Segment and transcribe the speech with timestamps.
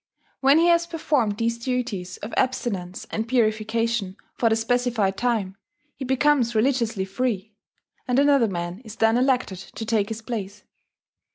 [0.39, 5.57] When he has performed these duties of abstinence and purification for the specified time,
[5.95, 7.53] he becomes religiously free;
[8.07, 10.63] and another man is then elected to take his place.